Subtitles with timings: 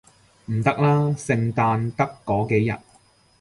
[0.45, 2.73] 唔得啦，聖誕得嗰幾日